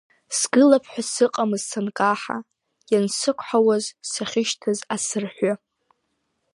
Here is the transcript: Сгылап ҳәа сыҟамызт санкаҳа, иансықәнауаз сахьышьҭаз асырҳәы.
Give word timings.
Сгылап 0.37 0.85
ҳәа 0.91 1.03
сыҟамызт 1.11 1.65
санкаҳа, 1.71 2.37
иансықәнауаз 2.91 3.85
сахьышьҭаз 4.11 4.79
асырҳәы. 4.95 5.53